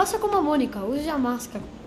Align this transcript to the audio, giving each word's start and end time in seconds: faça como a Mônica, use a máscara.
faça 0.00 0.18
como 0.18 0.34
a 0.34 0.40
Mônica, 0.40 0.82
use 0.82 1.10
a 1.10 1.18
máscara. 1.18 1.79